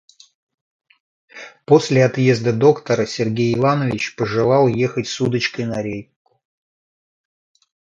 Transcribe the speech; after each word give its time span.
После 1.63 2.03
отъезда 2.03 2.51
доктора 2.53 3.05
Сергей 3.05 3.53
Иванович 3.53 4.15
пожелал 4.15 4.67
ехать 4.67 5.05
с 5.07 5.21
удочкой 5.21 5.65
на 5.65 5.83
реку. 5.83 6.41